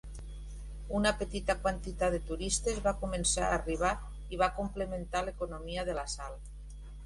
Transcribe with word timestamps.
Una 0.99 1.11
petita 1.19 1.55
quantitat 1.65 2.15
de 2.15 2.21
turistes 2.31 2.81
va 2.87 2.95
començar 3.03 3.45
a 3.49 3.53
arribar 3.61 3.93
i 4.37 4.43
va 4.45 4.51
complementar 4.59 5.25
l'economia 5.29 5.89
de 5.93 6.01
la 6.03 6.11
sal. 6.19 6.45